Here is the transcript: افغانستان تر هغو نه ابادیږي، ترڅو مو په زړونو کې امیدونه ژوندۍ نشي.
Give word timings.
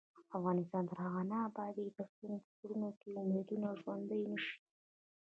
افغانستان 0.37 0.83
تر 0.89 0.97
هغو 1.05 1.21
نه 1.31 1.37
ابادیږي، 1.47 1.91
ترڅو 1.97 2.23
مو 2.29 2.37
په 2.45 2.51
زړونو 2.59 2.89
کې 2.99 3.09
امیدونه 3.23 3.67
ژوندۍ 3.81 4.21
نشي. 4.31 4.55